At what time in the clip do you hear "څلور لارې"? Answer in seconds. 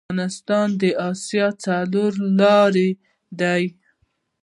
1.63-2.89